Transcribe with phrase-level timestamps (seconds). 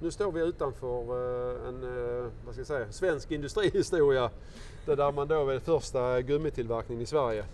[0.00, 4.30] Nu står vi utanför eh, en eh, vad ska jag säga, svensk industrihistoria.
[4.86, 7.44] Det där man då är första gummitillverkningen i Sverige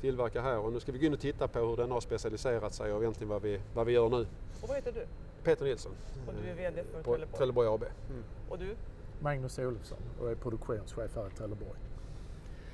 [0.00, 2.74] tillverkar här och nu ska vi gå in och titta på hur den har specialiserat
[2.74, 4.26] sig och egentligen vad vi, vad vi gör nu.
[4.62, 5.06] Och vad heter du?
[5.44, 5.92] Peter Nilsson.
[6.26, 7.36] Och du är VD för på Trelleborg.
[7.38, 7.82] Trelleborg AB.
[7.82, 8.24] Mm.
[8.48, 8.76] Och du?
[9.20, 11.78] Magnus Olofsson och är produktionschef här i Trelleborg.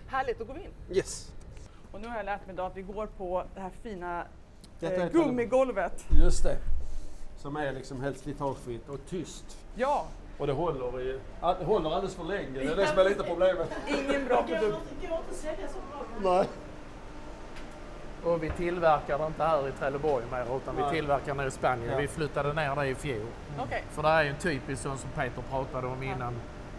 [0.07, 0.97] Härligt, då går vi in.
[0.97, 1.33] Yes.
[1.93, 4.27] Och nu har jag lärt mig idag att vi går på det här fina
[4.81, 6.07] eh, gummigolvet.
[6.11, 6.59] Just det.
[7.39, 9.59] Som är liksom helt slitagefritt och tyst.
[9.75, 10.07] Ja,
[10.39, 12.51] Och det håller, i, det håller alldeles för länge.
[12.59, 13.71] Det är det som är lite problemet.
[13.87, 14.79] ingen bra produkt.
[16.23, 16.49] Nej.
[18.25, 20.85] Och vi tillverkar det inte här i Trelleborg mer utan Nej.
[20.85, 21.91] vi tillverkar nere i Spanien.
[21.93, 21.99] Ja.
[21.99, 23.27] Vi flyttade ner det i fjol.
[23.59, 26.35] Okej, För det är ju en typisk sån som Peter pratade om innan.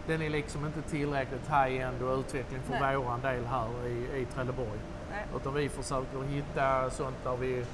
[0.06, 2.96] Den är liksom inte tillräckligt high-end och utveckling för Nej.
[2.96, 4.78] våran del här i, i Trelleborg.
[5.10, 5.24] nej.
[5.36, 7.64] Utan vi försöker hitta sånt där vi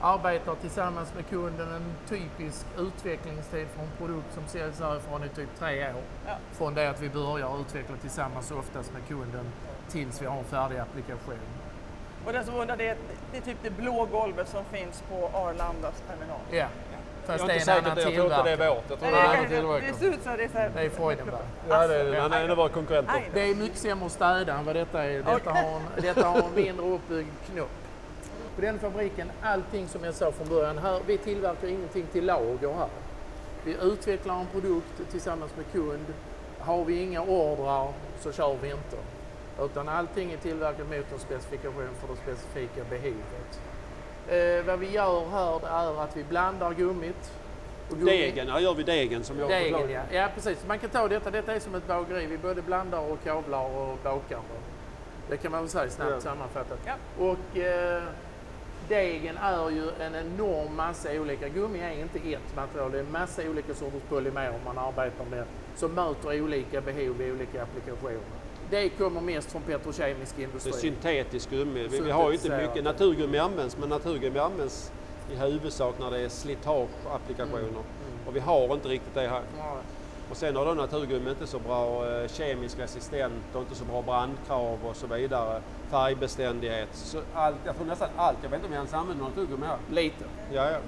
[0.00, 5.48] arbetar tillsammans med kunden en typisk utvecklingstid för en produkt som säljs härifrån i typ
[5.58, 6.02] tre år.
[6.26, 6.32] Ja.
[6.52, 9.46] Från det att vi börjar utveckla tillsammans oftast med kunden
[9.88, 11.38] tills vi har en färdig applikation.
[12.26, 12.96] Och den som undrar, det är,
[13.32, 16.38] det är typ det blå golvet som finns på Arlandas terminal.
[16.50, 16.66] Ja,
[17.26, 18.84] fast Jag det är är inte säker, annan jag tror inte det är vårt.
[18.90, 20.48] Jag tror Nej, det är en det, annan det, det ser ut så det är
[20.48, 20.70] så här.
[20.74, 21.36] Det är Freudenberg.
[21.68, 22.20] Ja, det är det.
[22.20, 23.28] Han är en av våra konkurrenter.
[23.34, 25.22] Det är mycket sämre att städa än vad detta är.
[25.22, 27.70] Detta, har, en, detta har en mindre uppbyggd knopp.
[28.54, 32.72] På den fabriken, allting som jag sa från början, här, vi tillverkar ingenting till lager
[32.74, 32.88] här.
[33.64, 36.06] Vi utvecklar en produkt tillsammans med kund.
[36.58, 38.96] Har vi inga ordrar så kör vi inte.
[39.60, 43.60] Utan allting är tillverkat mot en specifikation för det specifika behovet.
[44.28, 47.32] Eh, vad vi gör här är att vi blandar gummit.
[47.90, 50.00] Och gummi- Degen, här gör vi degen som jag Degen ja.
[50.10, 50.64] ja, precis.
[50.66, 51.30] Man kan ta detta.
[51.30, 52.26] Detta är som ett bageri.
[52.26, 54.38] Vi både blandar och kavlar och bakar.
[55.28, 56.20] Det kan man väl säga snabbt Ja.
[56.20, 56.78] sammanfattat.
[56.86, 56.94] Ja.
[57.18, 58.02] Och eh,
[58.88, 61.48] degen är ju en enorm massa olika.
[61.48, 62.92] Gummi är inte ett material.
[62.92, 65.44] Det är en massa olika sorters polymerer man arbetar med
[65.76, 68.20] som möter olika behov i olika applikationer.
[68.70, 70.72] Det kommer mest från petrokemisk Det är industri.
[70.72, 71.88] syntetisk gummi.
[71.88, 74.92] Vi, vi har ju inte mycket, naturgummi används, men naturgummi används
[75.32, 77.68] i huvudsak när det är slitageapplikationer.
[77.68, 78.26] Mm.
[78.26, 79.42] Och vi har inte riktigt det här.
[79.58, 79.76] Ja.
[80.30, 84.02] Och sen har då naturgummi inte så bra eh, kemisk resistent och inte så bra
[84.02, 85.60] brandkrav och så vidare.
[85.90, 86.88] Färgbeständighet.
[86.92, 88.38] Så allt, jag tror nästan allt.
[88.42, 89.78] Jag vet inte om jag ens använder naturgummi här.
[89.90, 90.24] Lite.
[90.52, 90.78] Ja, ja.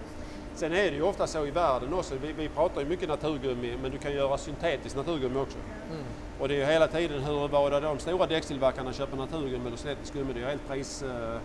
[0.54, 2.14] Sen är det ju ofta så i världen också.
[2.22, 5.58] Vi, vi pratar ju mycket naturgummi, men du kan göra syntetiskt naturgummi också.
[5.90, 6.04] Mm.
[6.40, 10.32] Och det är ju hela tiden huruvida de stora däckstillverkarna köper naturgummi eller syntetiskt gummi.
[10.32, 11.02] Det är ju helt pris...
[11.02, 11.38] eh,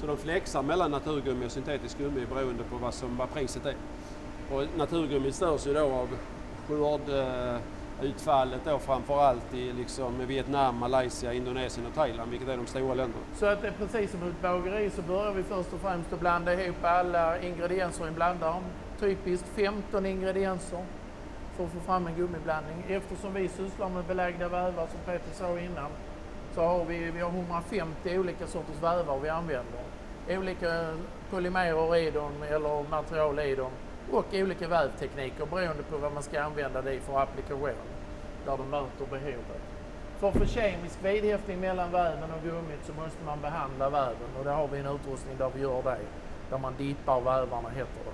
[0.00, 3.74] Så de flexar mellan naturgummi och syntetiskt gummi beroende på vad, som, vad priset är.
[4.52, 6.08] Och naturgummi störs ju då av
[6.76, 12.94] skördeutfallet eh, då framförallt i liksom Vietnam, Malaysia, Indonesien och Thailand, vilket är de stora
[12.94, 13.24] länderna.
[13.34, 16.20] Så att det är precis som ett bageri så börjar vi först och främst att
[16.20, 18.62] blanda ihop alla ingredienser i en blandare.
[19.00, 20.84] Typiskt 15 ingredienser
[21.56, 22.84] för att få fram en gummiblandning.
[22.88, 25.90] Eftersom vi sysslar med belagda vävar som Peter sa innan
[26.54, 29.82] så har vi, vi har 150 olika sorters vävar vi använder.
[30.28, 30.94] Olika
[31.30, 33.70] polymerer i dem eller material i dem
[34.10, 37.70] och olika vävtekniker beroende på vad man ska använda det i för applikation
[38.46, 39.62] där de möter behovet.
[40.20, 44.44] För att få kemisk vidhäftning mellan väven och gummit så måste man behandla väven och
[44.44, 45.98] det har vi en utrustning där vi gör det.
[46.50, 48.12] Där man dippar vävarna heter det.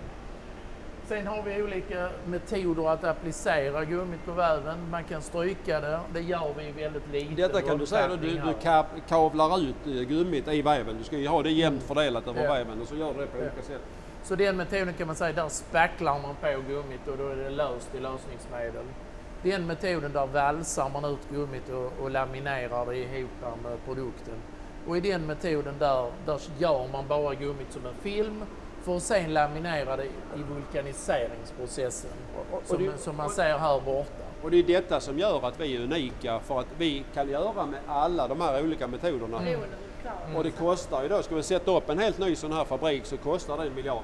[1.09, 4.91] Sen har vi olika metoder att applicera gummit på väven.
[4.91, 7.35] Man kan stryka det, det gör vi väldigt lite.
[7.43, 8.55] Detta kan du säga du, du
[9.09, 10.99] kavlar ut eh, gummit i väven.
[10.99, 12.53] Du ska ju ha det jämnt fördelat över Ja.
[12.53, 13.43] väven och så gör du det på Ja.
[13.43, 13.81] olika sätt.
[14.29, 17.51] Så den metoden kan man säga, där spacklar man på gummit och då är det
[17.51, 18.85] löst i lösningsmedel.
[19.43, 23.31] Den metoden där valsar man ut gummit och, och laminerar det ihop
[23.63, 24.35] med produkten.
[24.89, 28.45] Och i den metoden där, där gör man bara gummit som en film
[28.83, 32.11] för att sen laminera det i vulkaniseringsprocessen.
[32.37, 34.25] Och- och Som, det- som man och- ser här borta.
[34.43, 37.67] Och det är detta som gör att vi är unika för att vi kan göra
[37.67, 39.39] med alla de här olika metoderna.
[39.41, 39.61] Mm.
[40.37, 43.05] Och det kostar ju då, ska vi sätta upp en helt ny sån här fabrik
[43.07, 44.03] så kostar det en miljard.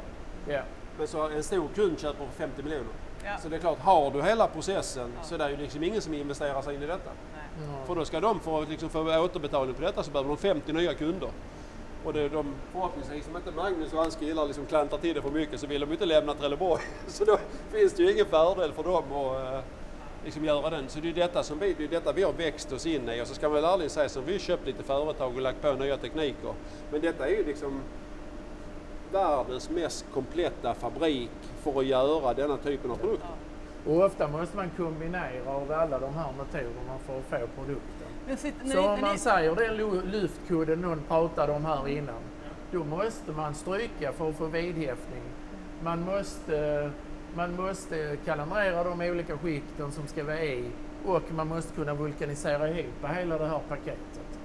[0.49, 0.61] Ja.
[0.99, 2.93] Men så en stor kund köper för 50 miljoner.
[3.25, 3.38] Ja.
[3.43, 6.14] Så det är klart, har du hela processen så det är ju liksom ingen som
[6.14, 7.11] investerar sig in i detta.
[7.58, 7.87] Mm.
[7.87, 10.94] För då ska de få, liksom, få återbetalning på detta så behöver de 50 nya
[10.94, 11.29] kunder.
[12.05, 15.23] Och det är de förhoppningsvis, om inte Magnus och hans killar liksom klantar till det
[15.23, 16.82] för mycket så vill de inte lämna Trelleborg.
[17.06, 17.38] Så då
[17.73, 19.61] finns det ju ingen fördel för dem att eh,
[20.25, 20.88] liksom göra den.
[20.88, 23.23] Så det är detta som vi, det är detta vi har växt oss in i.
[23.23, 25.62] Och så ska man väl ärligt säga så har vi köpt lite företag och lagt
[25.62, 26.55] på nya tekniker.
[26.93, 27.81] Men detta är ju liksom
[29.12, 31.31] världens mest kompletta fabrik
[31.62, 33.29] för att göra denna typen av produkter.
[33.87, 38.06] Och ofta måste man kombinera av alla de här metoderna för att få produkten.
[38.27, 39.77] När Så ni, om man ni, säger den
[40.11, 42.23] luftkudden någon pratade om här innan,
[42.73, 45.23] då måste man stryka för att få vidhäftning.
[45.83, 46.91] Man måste
[47.37, 50.65] man måste kalibrera de olika skikten som ska vara i
[51.07, 54.41] och man måste kunna vulkanisera ihop hela det här paketet.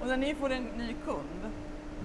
[0.00, 1.52] Och när ni får en ny kund,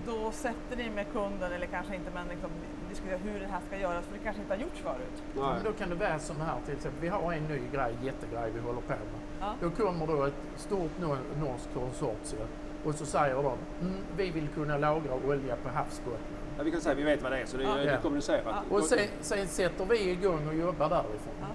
[0.05, 2.49] då sätter ni med kunden, eller kanske inte, men liksom,
[2.89, 5.23] diskuterar hur det här ska göras, för det kanske inte har gjorts förut.
[5.33, 5.55] Nej.
[5.63, 7.01] Då kan det vara som här till exempel.
[7.01, 8.99] Vi har en ny grej, jättegrej vi håller på med.
[9.39, 9.53] Ja.
[9.61, 12.47] Då kommer då ett stort nor- norskt konsortium
[12.85, 13.45] och så säger de
[13.81, 16.19] mm, vi vill kunna lagra olja på havsbotten.
[16.57, 17.97] Ja, vi kan säga vi vet vad det är, så det är, Ja.
[18.01, 18.43] kommunicerat.
[18.45, 18.75] Ja.
[18.77, 21.33] Och sen, sen sätter vi igång och jobbar därifrån.
[21.41, 21.47] Ja.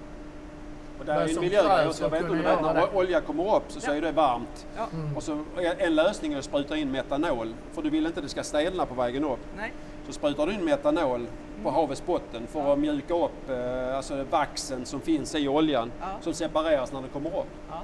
[1.09, 2.03] Där är en också.
[2.03, 2.87] Jag vet inte vet, när det.
[2.95, 3.95] olja kommer upp så, så Ja.
[3.95, 4.67] är det varmt.
[4.77, 4.87] Ja.
[4.93, 5.17] Mm.
[5.17, 5.45] Och så,
[5.79, 8.87] en lösning är att spruta in metanol, för du vill inte att det ska stelna
[8.87, 9.39] på vägen upp.
[9.57, 9.73] Nej.
[10.07, 11.27] Så sprutar du in metanol
[11.63, 12.73] på havets botten för Ja.
[12.73, 16.07] att mjuka upp eh, alltså vaxen som finns i oljan Ja.
[16.21, 17.47] som separeras när den kommer upp.
[17.71, 17.83] Ja.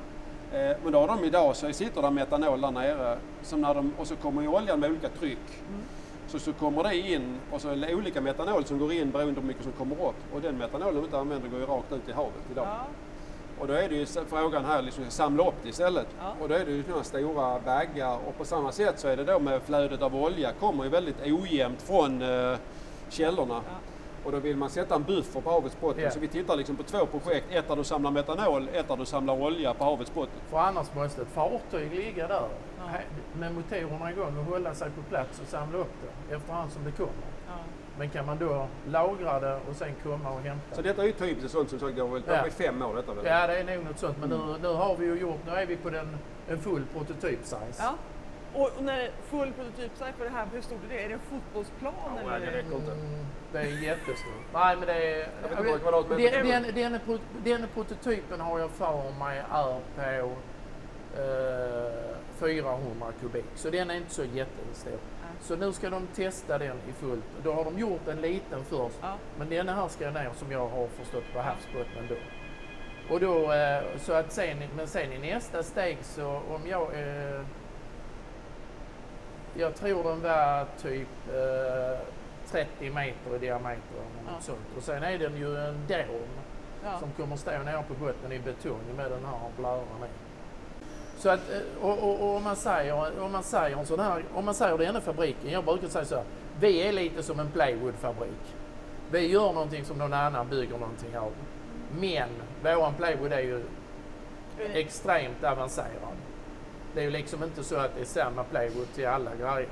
[0.59, 3.93] Eh, men då har de idag så sitter det metanol där nere som när de,
[3.99, 5.39] och så kommer ju oljan med olika tryck.
[5.69, 5.81] Mm.
[6.27, 9.35] Så, så kommer det in och så är det olika metanol som går in beroende
[9.35, 10.35] på hur mycket som kommer upp.
[10.35, 12.67] Och den metanolen de inte använder går ju rakt ut i havet idag.
[13.61, 16.07] Och då är det ju frågan här, liksom, samla upp det istället.
[16.21, 16.33] Ja.
[16.41, 19.25] Och då är det ju några stora baggar och på samma sätt så är det
[19.25, 22.59] då med flödet av olja kommer ju väldigt ojämnt från eh,
[23.09, 23.55] källorna.
[23.55, 23.75] Ja.
[24.25, 26.03] Och då vill man sätta en buffer på havets botten.
[26.03, 26.11] Ja.
[26.11, 27.47] Så vi tittar liksom på två projekt.
[27.51, 30.35] Ett där du samlar metanol, ett där du samlar olja på havets botten.
[30.51, 32.43] För annars måste ett fartyg ligga där
[32.79, 32.99] Ja.
[33.39, 35.93] med motorerna igång och hålla sig på plats och samla upp
[36.29, 37.13] det efterhand som det kommer.
[37.99, 40.77] Men kan man då lagra det och sen komma och hämta?
[40.77, 42.45] Så detta är ju typiskt sånt som sagt väl på Ja.
[42.51, 43.27] fem år detta väl?
[43.27, 44.17] Ja, det är nog något sånt.
[44.21, 46.17] Men nu, nu har vi ju gjort, nu är vi på den,
[46.49, 47.79] en full prototyp-size.
[47.79, 47.95] Ja.
[48.55, 51.03] Och och när full prototypsite för det här, hur stort är det?
[51.05, 51.93] Är det en fotbollsplan?
[52.27, 52.47] Ja, eller?
[52.47, 52.93] det räcker inte.
[52.93, 54.45] Mm, det är jättestort.
[54.53, 55.29] Nej, men det är...
[55.43, 56.73] Jag vet inte den, det är.
[56.73, 59.43] den, den, pro- den prototypen har jag för mig
[59.99, 60.31] är på
[61.17, 63.45] eh, 400 kubik.
[63.55, 64.99] Så den är inte så jättestor.
[65.45, 67.25] Så nu ska de testa den i fullt.
[67.43, 68.97] Då har de gjort en liten först.
[69.03, 69.15] Ja.
[69.39, 72.15] Men denna här ska ner som jag har förstått på havsbotten då.
[73.15, 77.41] Och då, eh, så att sen, men sen i nästa steg så om jag, eh,
[79.55, 81.99] jag tror den var typ eh,
[82.51, 84.41] 30 meter i diameter eller något Ja.
[84.41, 84.77] sånt.
[84.77, 86.29] Och sen är den ju en dom
[86.85, 86.99] Ja.
[86.99, 90.24] som kommer stå nere på botten i betong med den här blöran i.
[91.25, 94.25] Så att, eh, och, och, och om man säger, om man säger en sån här,
[94.35, 96.25] om man säger denna fabriken, jag brukar säga så här,
[96.61, 98.55] vi är lite som en plywoodfabrik.
[99.11, 101.33] Vi gör någonting som någon annan bygger någonting av.
[102.01, 102.29] Men
[102.63, 103.65] våran plywood är ju
[104.75, 106.17] extremt avancerad.
[106.95, 109.69] Det är ju liksom inte så att det är samma plywood till alla grejer.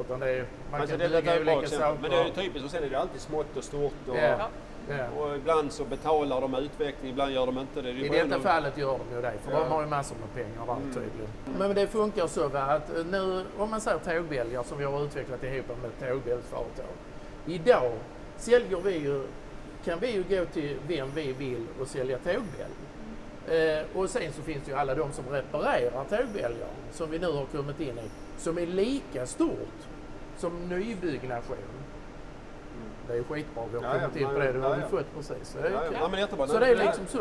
[0.00, 1.98] Utan det är, man Alltså, kan det, bygga olika saker.
[2.02, 4.08] Men det är ju typiskt och sen är det alltid smått och stort.
[4.08, 4.48] Och, Ja.
[4.88, 5.20] Ja.
[5.22, 7.92] och ibland så betalar de utveckling, ibland gör de inte det.
[7.92, 9.58] det I detta fallet gör de ju det, för Ja.
[9.58, 10.94] de har ju massor med pengar där Mm.
[10.94, 11.30] tydligen.
[11.58, 15.04] Men det funkar så va, att eh, nu, om man säger tågbälgar som vi har
[15.04, 16.94] utvecklat ihop med tågbälgsföretag.
[17.46, 17.92] Idag
[18.36, 19.22] säljer vi ju,
[19.84, 22.74] kan vi ju gå till vem vi vill och sälja tågbälg.
[23.48, 27.26] Eh, och sen så finns det ju alla de som reparerar tågbälgar som vi nu
[27.32, 29.78] har kommit in i, som är lika stort
[30.36, 31.56] som nybyggnation.
[33.08, 34.74] Det är ju skitbra, vi har Ja, ja, kommit in på det, det har ja,
[34.76, 34.88] vi ja.
[34.88, 35.48] fått precis.
[35.48, 36.46] Så det är.
[36.46, 37.18] Så det är liksom så.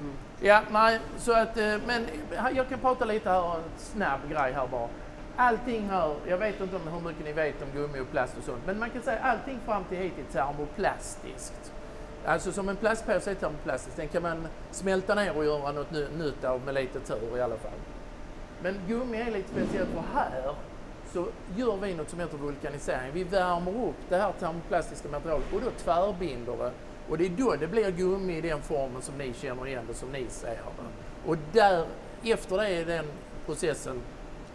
[0.00, 0.12] Mm.
[0.40, 2.06] Ja, nej, så att, eh, men
[2.54, 4.88] jag kan prata lite här, en snabb grej här bara.
[5.36, 8.44] Allting här, jag vet inte om hur mycket ni vet om gummi och plast och
[8.44, 11.72] sånt, men man kan säga allting fram till hit är termoplastiskt.
[12.26, 16.08] Alltså som en plastpåse är termoplastisk, den kan man smälta ner och göra något ny-
[16.18, 17.70] nytt av med lite tur i alla fall.
[18.62, 20.54] Men gummi är lite speciellt för här
[21.12, 23.10] så gör vi något som heter vulkanisering.
[23.12, 26.72] Vi värmer upp det här termoplastiska materialet och då tvärbinder det.
[27.08, 29.94] Och det är då det blir gummi i den formen som ni känner igen det,
[29.94, 31.30] som ni ser det.
[31.30, 31.86] Och där,
[32.22, 33.04] efter det är den
[33.46, 34.02] processen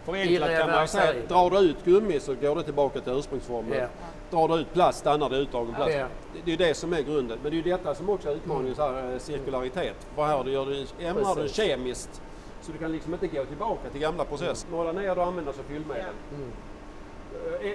[0.04, 3.78] Förenklat kan man säga drar du ut gummi så går det tillbaka till ursprungsformen.
[3.78, 3.86] Ja.
[4.30, 5.92] Drar du ut plast stannar det utdragen plast.
[5.92, 6.06] Ja.
[6.44, 7.38] Det, är det som är grunden.
[7.42, 10.06] Men det är ju detta som också är utmaningen, så här, eh, cirkularitet.
[10.14, 11.56] För här du gör du, ändrar du Precis.
[11.56, 12.22] kemiskt
[12.62, 14.70] så du kan liksom inte gå tillbaka till gamla processer.
[14.70, 16.14] Måla ner och använda som fyllmedel.
[16.34, 16.52] Mm.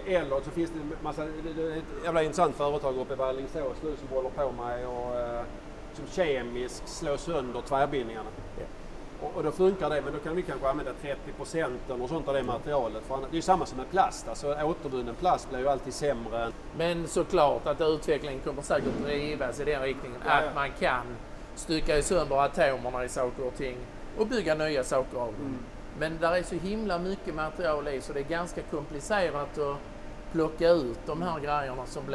[0.08, 3.22] Eh, Eller så finns det en massa, det är ett jävla intressant företag uppe i
[3.22, 5.42] Alingsås nu som håller på med och eh,
[5.94, 8.30] som kemiskt slå sönder tvärbindningarna.
[8.58, 8.64] Ja.
[9.22, 10.92] Och, och då funkar det, men då kan vi kanske använda
[11.38, 13.04] 30% och sånt av det materialet.
[13.04, 16.52] För det är ju samma som med plast, alltså återvunnen plast blir ju alltid sämre.
[16.78, 20.48] Men såklart att utvecklingen kommer säkert drivas i den riktningen Ja, ja.
[20.48, 21.04] att man kan
[21.56, 23.78] stycka sönder atomerna i saker och ting
[24.18, 25.42] och bygga nya saker av dem.
[25.42, 25.60] Mm.
[26.00, 29.78] Men där är så himla mycket material i så det är ganska komplicerat att
[30.32, 32.10] plocka ut de här grejerna som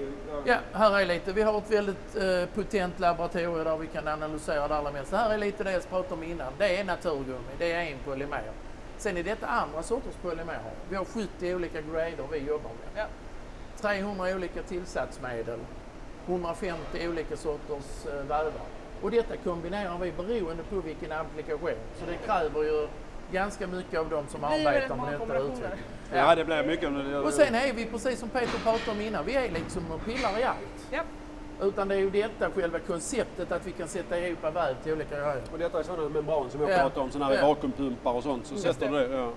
[0.00, 0.42] ju, ja.
[0.44, 1.32] Ja, här är lite.
[1.32, 5.16] Vi har ett väldigt eh, potent laboratorium där vi kan analysera det allra mesta.
[5.16, 6.52] Här är lite det jag pratade om innan.
[6.58, 8.42] Det är naturgummi, det är en polymer.
[8.98, 10.72] Sen är detta andra sorters polymerer.
[10.88, 13.02] Vi har 70 olika grader vi jobbar med.
[13.02, 13.06] Ja.
[13.80, 15.60] 300 olika tillsatsmedel.
[16.26, 18.52] 150 olika sorters eh, vävar.
[19.02, 21.70] Och detta kombinerar vi beroende på vilken applikation.
[22.00, 22.88] Så det kräver ju
[23.32, 25.84] ganska mycket av de som Det arbetar med detta utveckling.
[26.14, 27.10] Ja, det blir mycket.
[27.10, 30.04] det- Och sen är vi, precis som Peter pratade om innan, vi är liksom och
[30.04, 30.86] pillar i allt.
[30.90, 31.00] Ja.
[31.62, 35.14] Utan det är ju detta själva konceptet att vi kan sätta ihop väv till olika
[35.16, 35.42] grejer.
[35.52, 36.76] Och detta är sådana membran som jag Ja.
[36.78, 37.48] pratade om, sådana här Ja.
[37.48, 38.46] vakuumpumpar och sånt.
[38.46, 38.62] Så Mm.
[38.62, 39.16] sätter du det.
[39.16, 39.30] Ja.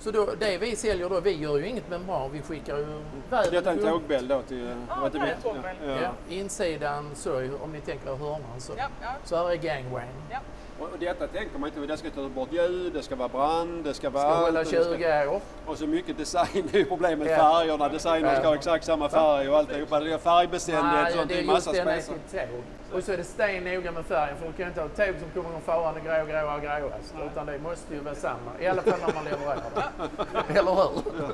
[0.00, 2.86] Så då, det vi säljer då, vi gör ju inget membran, vi skickar ju
[3.30, 3.50] väv.
[3.50, 4.76] Detta är en tågbäll då till...
[4.88, 5.76] Ja, det är vet- tågbäll.
[5.86, 5.96] Ja.
[6.02, 8.72] Ja, insidan så, om ni tänker hörnan så.
[8.76, 10.08] Ja, ja, Så här är gangwayn.
[10.30, 10.38] ja.
[10.78, 13.94] Och detta tänker man inte, det ska ta bort ljud, det ska vara brand, det
[13.94, 14.44] ska vara Ska allt.
[14.46, 15.40] hålla och det ska- 20 år.
[15.66, 17.30] Och så mycket design, det är ju problemet.
[17.30, 17.36] Ja.
[17.36, 18.48] Färgerna, designen ska Ja.
[18.48, 20.00] ha exakt samma färg och alltihopa.
[20.00, 22.62] Det är färgbeständighet och sånt, det är massa tåg.
[22.92, 25.42] Och så är det sten noga med färgen för du kan inte ha tåg som
[25.42, 27.14] kommer farande grå, gråa, gråast.
[27.32, 28.50] Utan det måste ju vara samma.
[28.60, 30.54] I alla fall när man levererar det.
[30.58, 31.32] Eller hur?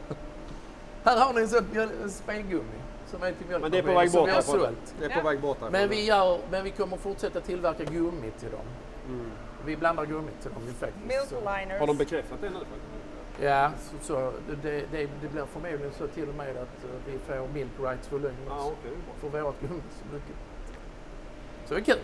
[1.05, 2.79] Här har ni en sån spelgummi
[3.11, 4.27] som är till Men det är på väg bort.
[4.99, 5.55] Det är på Ja.
[5.63, 5.73] väg.
[5.73, 8.61] Men vi, gör, men vi kommer fortsätta tillverka gummi till dem.
[9.09, 9.31] Mm.
[9.65, 11.29] Vi blandar gummi till dem ju faktiskt.
[11.29, 11.99] Så- Milk Har de liners.
[11.99, 12.59] bekräftat det nu?
[13.47, 14.33] Ja, så, så
[14.63, 18.13] det, det, det blir förmodligen så till och med att eh, vi får milk rights
[18.13, 18.93] volym också okej.
[19.31, 19.81] för vårt gummi.
[19.91, 20.37] Så, mycket.
[21.67, 21.99] så det är kul.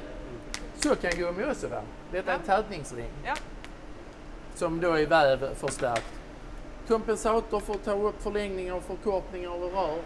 [0.74, 1.82] Så kan gummi också vara.
[2.12, 3.34] Detta är en tätningsring Ja.
[4.54, 6.12] som då är vävförstärkt.
[6.88, 9.98] Kompensator för att ta upp förlängningar och förkortningar av rör.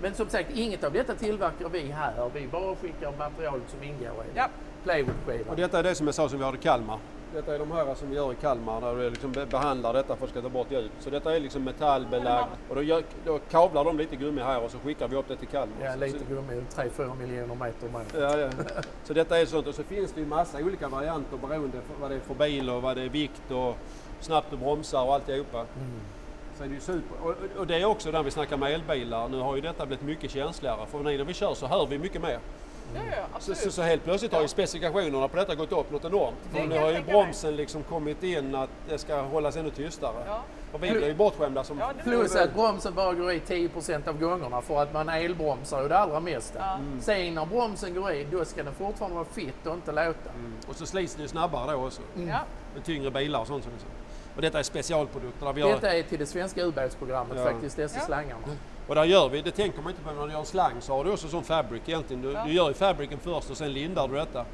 [0.00, 2.30] Men som sagt, inget av detta tillverkar vi här.
[2.34, 4.48] Vi bara skickar material som ingår i Ja.
[4.86, 5.48] Plywoodskivan.
[5.48, 6.98] Och detta är det som jag sa som vi har i Kalmar.
[7.34, 10.16] Detta är de här som vi gör i Kalmar där vi liksom be- behandlar detta
[10.16, 10.90] för att ska ta bort ljud.
[11.00, 14.70] Så detta är liksom metallbelagt och då, gör, då kavlar de lite gummi här och
[14.70, 15.76] så skickar vi upp det till Kalmar.
[15.84, 18.20] Ja, lite gummi, 3-4 miljoner meter mer.
[18.22, 18.50] Ja, ja.
[19.04, 22.10] Så detta är sånt och så finns det ju massa olika varianter beroende på vad
[22.10, 23.76] det är för bil och vad det är vikt och
[24.20, 25.58] snabbt du bromsar och alltihopa.
[25.58, 26.00] Mm.
[26.58, 27.16] Så är det ju super.
[27.22, 29.28] Och, och det är också när vi snackar med elbilar.
[29.28, 32.22] Nu har ju detta blivit mycket känsligare för när vi kör så hör vi mycket
[32.22, 32.38] mer.
[32.94, 33.00] Ja,
[33.32, 36.36] ja, Så, så, så helt plötsligt har ju specifikationerna på detta gått upp något enormt.
[36.52, 37.02] Det För nu har ju mig.
[37.02, 40.24] bromsen liksom kommit in att det ska hållas ännu tystare.
[40.26, 40.42] Ja.
[40.72, 41.82] Och vi blir ju bortskämda som...
[42.04, 45.98] Plus att bromsen bara går i 10% av gångerna för att man elbromsar ju det
[45.98, 46.58] allra mesta.
[46.58, 46.74] Ja.
[46.74, 47.00] Mm.
[47.00, 50.30] Sen när bromsen går i, då ska den fortfarande vara fit och inte låta.
[50.34, 50.52] Mm.
[50.68, 52.02] Och så slits det ju snabbare då också.
[52.14, 52.38] Ja.
[52.74, 53.62] Med tyngre bilar och sånt.
[53.64, 53.90] som liksom.
[54.36, 55.46] Och detta är specialprodukter.
[55.46, 57.44] Där vi Detta är till det svenska ubåtsprogrammet Ja.
[57.44, 58.04] faktiskt, dessa Ja.
[58.06, 58.42] slangarna.
[58.86, 60.92] Och där gör vi, det tänker man inte på när du gör en slang så
[60.96, 62.22] har du också sån fabric egentligen.
[62.22, 62.44] Du, Ja.
[62.46, 64.44] du gör ju fabricen först och sen lindar du detta.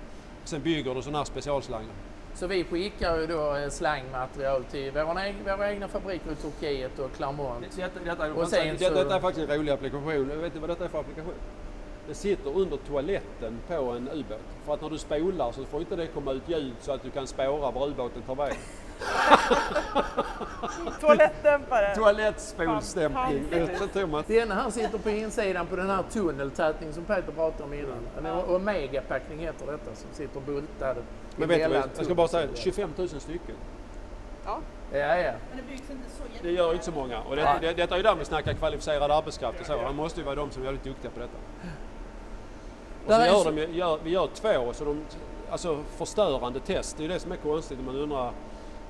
[0.45, 1.91] Sen bygger du sådana här specialslangar.
[2.35, 6.99] Så vi skickar ju då eh, slangmaterial till våra, eg- våra egna fabriker i Turkiet
[6.99, 7.65] och Clermont.
[7.77, 10.29] Detta, detta, Och sen detta, detta är faktiskt en rolig applikation.
[10.41, 11.35] Vet ni vad detta är för applikation?
[12.09, 14.39] Det sitter under toaletten på en ubåt.
[14.67, 17.11] För att när du spolar så får inte det komma ut ljud så att du
[17.11, 18.57] kan spåra var ubåten tar vägen.
[21.00, 21.94] Toalettdämpare.
[21.94, 23.44] Toalettspolstämpling.
[23.50, 27.75] Det är Den här sitter på insidan på den här tunneltätning som Peter pratade om
[27.75, 27.99] innan.
[28.18, 30.97] En Omega-packning heter detta som sitter bultad
[31.37, 32.62] Men vet du, jag ska bara säga tunneln.
[32.62, 33.54] 25 000 stycken.
[34.44, 34.59] Ja.
[34.92, 35.32] Ja, ja.
[35.50, 36.50] Men det byggs inte så Det jättebra.
[36.52, 37.21] gör inte så många.
[37.23, 39.82] Och det, det, detta är ju där vi snackar kvalificerad arbetskraft och så.
[39.85, 41.32] Han måste ju vara de som är väldigt duktiga på detta.
[43.06, 45.04] Och så gör så- de, gör, vi gör två, så de,
[45.50, 46.97] alltså förstörande test.
[46.97, 47.78] Det är ju det som är konstigt.
[47.87, 48.32] Man undrar,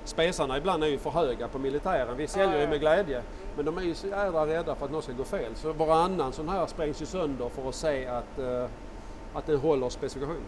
[0.05, 2.17] spesarna ibland är ju för höga på militären.
[2.17, 3.23] Vi säljer ju med glädje.
[3.57, 5.55] Men de är ju så jävla rädda för att något ska gå fel.
[5.55, 8.65] Så varannan sån här sprängs ju sönder för att se att, eh,
[9.35, 10.43] att den håller specifikationen.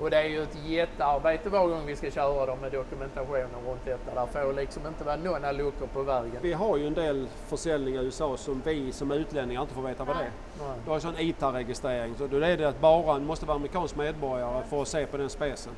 [0.00, 3.84] Och det är ju ett jättearbete var gång vi ska köra dem med dokumentationen runt
[3.84, 4.14] detta.
[4.14, 6.36] Där får liksom inte vara några luckor på vägen.
[6.42, 10.04] Vi har ju en del försäljning i USA som vi som utlänningar inte får veta
[10.04, 10.30] vad det är.
[10.58, 10.78] Nej.
[10.84, 12.14] Du har ju sån ITAR-registrering.
[12.18, 15.30] Så då är det att bara måste vara amerikansk medborgare för att se på den
[15.30, 15.72] specen.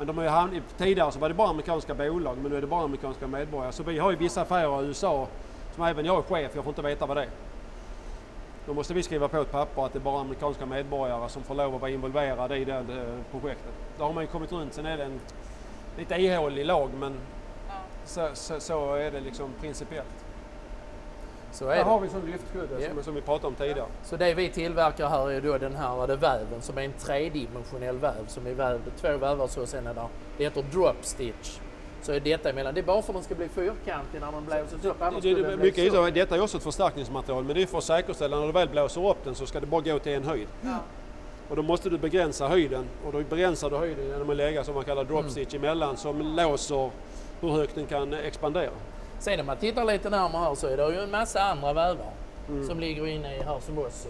[0.00, 2.60] Men de har ju hamnat, tidigare så var det bara amerikanska bolag men nu är
[2.60, 3.72] det bara amerikanska medborgare.
[3.72, 5.28] Så vi har ju vissa affärer i USA
[5.74, 7.28] som även jag är chef, jag får inte veta vad det är.
[8.66, 11.54] Då måste vi skriva på ett papper att det är bara amerikanska medborgare som får
[11.54, 13.72] lov att vara involverade i det eh, projektet.
[13.98, 14.74] Då har man ju kommit runt.
[14.74, 15.20] Sen är det en
[15.98, 17.14] lite ihålig lag men
[18.04, 20.24] så, så, så är det liksom principiellt.
[21.52, 22.06] Så Där är har det.
[22.06, 22.88] vi sån lyftkudde Ja.
[22.94, 23.86] som, som vi pratade om tidigare.
[24.04, 27.96] Så det vi tillverkar här är då den här det väven som är en tredimensionell
[27.96, 30.02] väv som är vävd två vävar så sen är det,
[30.38, 31.58] det heter drop stitch.
[32.02, 32.74] Så är detta emellan.
[32.74, 35.02] Det är bara för att den ska bli fyrkantig när den blåses upp.
[35.02, 36.10] Annars Det, skulle det, den bli mycket är så.
[36.10, 39.08] detta är också ett förstärkningsmaterial men det är för att säkerställa när du väl blåser
[39.10, 40.48] upp den så ska det bara gå till en höjd.
[40.62, 40.76] Ja.
[41.48, 44.74] Och då måste du begränsa höjden och då begränsar du höjden genom att lägga som
[44.74, 45.30] man kallar drop Mm.
[45.30, 46.90] stitch emellan som låser
[47.40, 48.70] hur högt den kan expandera.
[49.20, 52.12] Sen om man tittar lite närmare här så är det ju en massa andra vävar
[52.48, 52.66] Mm.
[52.66, 54.08] som ligger inne i här som också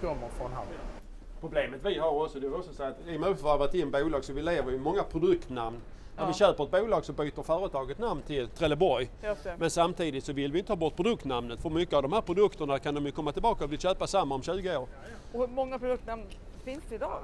[0.00, 0.64] kommer från här.
[1.40, 3.58] Problemet vi har också, det är också så att i och med att vi har
[3.58, 5.76] varit in bolag så vi lever i många produktnamn.
[6.16, 6.28] När Ja.
[6.28, 9.10] vi köper ett bolag så byter företaget namn till Trelleborg.
[9.58, 12.78] Men samtidigt så vill vi inte ta bort produktnamnet för mycket av de här produkterna
[12.78, 14.86] kan de ju komma tillbaka och bli köpa samma om 20 år.
[15.32, 16.22] Och hur många produktnamn
[16.64, 17.18] finns det idag?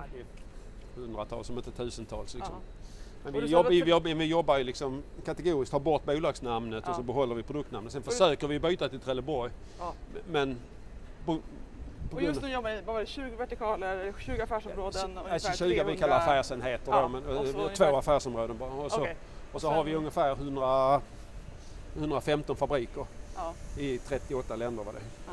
[0.97, 2.35] Hundratals om inte tusentals.
[2.35, 2.55] Liksom.
[2.55, 2.86] Ja.
[3.27, 6.83] Men Och vi, du jobbar, vi, jobbar, vi jobbar ju liksom kategoriskt, tar bort bolagsnamnet
[6.87, 6.91] Ja.
[6.91, 7.93] och så behåller vi produktnamnet.
[7.93, 9.53] Sen Och- försöker vi byta till Trelleborg.
[9.79, 9.93] Ja.
[10.31, 10.57] Men
[11.25, 11.39] på,
[12.11, 15.49] på Och just nu jobbar ni, vad var det, 20 vertikaler, 20 affärsområden och Alltså
[15.49, 18.71] ungefär 20 vi 300 kallar affärsenheter Ja, då, men och eh, två ungefär- affärsområden bara.
[18.71, 19.17] Och så, Okej.
[19.53, 21.01] och så har vi ungefär 100,
[21.99, 23.07] 115 fabriker
[23.37, 23.53] Ja.
[23.79, 24.99] i 38 länder var det.
[25.27, 25.33] Ja.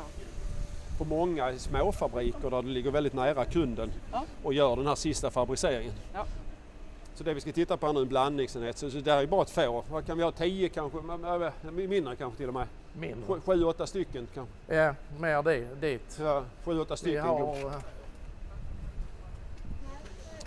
[0.98, 4.24] På många småfabriker där det ligger väldigt nära kunden Ja.
[4.42, 5.92] och gör den här sista fabriceringen.
[7.14, 8.78] Så det vi ska titta på nu är en blandningsenhet.
[8.78, 9.84] Så, så där är bara ett få.
[9.90, 10.30] Vad kan vi ha?
[10.32, 10.98] 10 kanske?
[11.70, 12.66] Mindre kanske till och med.
[12.92, 13.34] Mindre.
[13.34, 14.74] 7-8 stycken kanske.
[14.74, 16.18] Ja, mer det, dit.
[16.20, 17.22] Ja, 7-8 Vi stycken.
[17.24, 17.72] har, eh,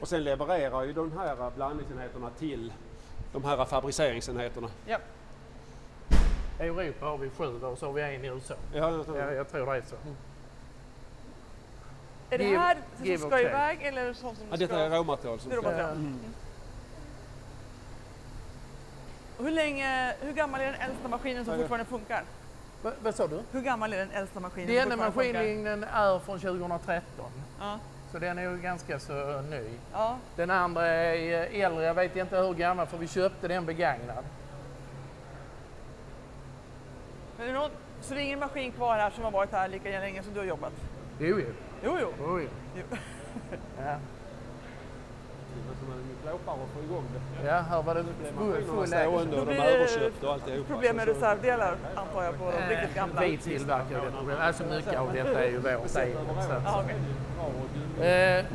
[0.02, 2.74] Och sen levererar ju de här blandningsenheterna till
[3.34, 4.68] de här fabriceringsenheterna.
[4.86, 4.98] Ja.
[6.60, 8.56] I Europa har vi sju och så har vi en i USA.
[8.74, 9.96] Ja, ja, Ja, jag tror det är så.
[12.30, 12.78] Är det här
[13.18, 14.68] som ska iväg eller sånt som ja, ska...
[14.68, 15.40] detta är råmaterial.
[15.40, 15.92] Som Det är ska- råmaterial.
[15.98, 16.20] Mm.
[19.40, 22.24] Hur, länge, hur gammal är den äldsta maskinen som fortfarande funkar?
[22.84, 23.40] Va- Vad sa du?
[23.52, 25.34] Hur gammal är den äldsta maskinen fortfarande funkar?
[25.34, 27.26] maskinlinjen är från 2013.
[27.60, 27.80] Ja.
[28.12, 29.64] Så den är ju ganska så ny.
[29.94, 30.18] ja.
[30.36, 34.24] Den andra är eh, äldre, jag vet inte hur gammal för vi köpte den begagnad.
[37.38, 39.90] Men är någon, så det är ingen maskin kvar här som har varit här lika
[39.90, 40.74] länge som du har jobbat?
[41.20, 41.54] Jo, jo.
[41.84, 42.14] Jo, jo.
[42.20, 42.48] jo, jo.
[42.76, 42.98] jo.
[43.86, 43.96] Ja.
[45.92, 47.48] En klåpare och få igång det.
[47.48, 48.04] ja, här var det
[48.38, 49.58] full, full stående och de
[50.28, 50.68] och alltihopa.
[50.68, 53.22] Problem med reservdelar antar jag på de riktigt gamla.
[53.22, 54.44] Vi tillverkar det problemet.
[54.44, 56.18] Alltså mycket av detta är ju vårt eget.
[56.66, 58.38] Ja, okej.
[58.40, 58.46] Eh,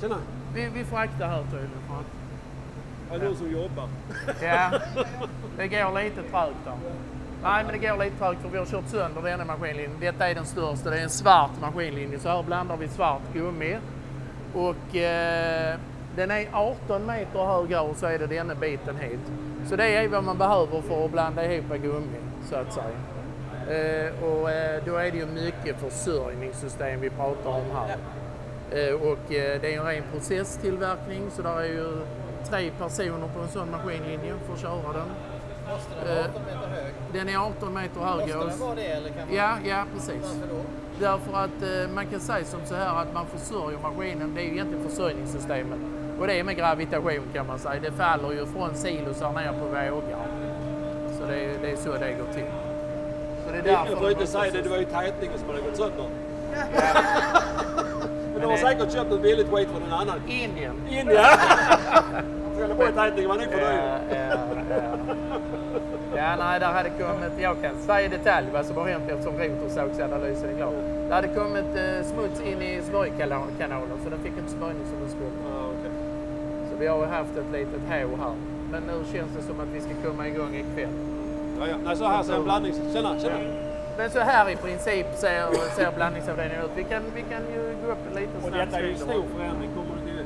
[0.00, 0.16] Tjena!
[0.54, 1.70] vi, vi fraktar här tydligen.
[1.88, 3.88] för att- Är det någon som jobbar?
[4.42, 4.70] Ja,
[5.56, 6.72] det går lite trögt då.
[7.42, 10.00] Nej, men det går lite trögt för vi har kört sönder denna maskinlinjen.
[10.00, 12.18] Detta är den största, det är en svart maskinlinje.
[12.18, 13.76] Så här blandar vi svart gummi.
[14.54, 15.76] Och eh,
[16.16, 19.20] den är 18 meter hög och så är det denna biten hit.
[19.68, 22.18] Så det är vad man behöver för att blanda ihop gummi,
[22.50, 22.96] så att säga.
[23.68, 27.96] Eh, och eh, då är det ju mycket försörjningssystem vi pratar om här.
[28.70, 32.06] Eh, och eh, det är en ren processtillverkning så där är ju
[32.50, 35.08] tre personer på en sån maskinlinje för att köra den.
[35.70, 36.92] Måste den vara 18 meter hög?
[37.12, 38.20] Den är 18 meter hög.
[38.20, 39.36] Måste den vara det eller kan man...
[39.36, 40.22] Ja, ja precis.
[40.22, 40.60] Varför då?
[41.00, 44.44] Därför att eh, man kan säga som så här att man försörjer maskinen, det är
[44.44, 45.78] ju egentligen försörjningssystemet.
[46.20, 47.80] Och det är med gravitation kan man säga.
[47.82, 50.26] Det faller ju från silosar ner på vågar.
[51.18, 52.44] Så det är, det är så det går till.
[53.46, 55.60] Så det är Jag därför får inte säga det, det var ju tätningen som hade
[55.60, 56.08] gått sönder.
[58.32, 60.20] Men de har det- säkert köpt ett billigt skit från en annan.
[60.28, 60.74] Indien.
[60.90, 61.06] In
[62.58, 62.66] ja!
[62.66, 64.96] Trelleborg tätningen var nog för dyr.
[66.16, 69.34] Ja, nej, där hade kommit, jag kan säga i detalj vad som har hänt eftersom
[69.38, 70.72] rotorsågsanalysen är klar.
[71.08, 75.10] Det hade kommit eh, smuts in i smörjkanalen så den fick inte smörjning som den
[75.10, 75.36] skulle.
[75.52, 75.90] Ja, okej.
[76.70, 78.34] Så vi har haft ett litet hå här.
[78.72, 80.94] Men nu känns det som att vi ska komma igång ikväll.
[81.60, 81.76] Ja, ja.
[81.84, 82.72] Nej, så här ser en blandning...
[82.92, 83.38] Tjena, tjena!
[83.98, 85.42] Men så här i princip ser,
[85.76, 86.70] ser blandningsavdelningen ut.
[86.76, 88.56] Vi kan, vi kan ju gå upp lite Och snabbt.
[88.56, 89.70] detta är ju en stor förändring.
[89.76, 90.24] Kommer du till,